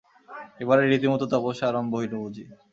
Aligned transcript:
এবারে 0.59 0.83
রীতিমত 0.83 1.21
তপস্যা 1.31 1.65
আরম্ভ 1.69 1.91
হইল 1.95 2.13
বুঝি! 2.23 2.43